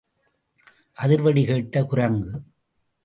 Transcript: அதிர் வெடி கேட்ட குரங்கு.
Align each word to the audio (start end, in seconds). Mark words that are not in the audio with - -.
அதிர் 0.97 1.21
வெடி 1.21 1.45
கேட்ட 1.45 1.83
குரங்கு. 1.83 2.33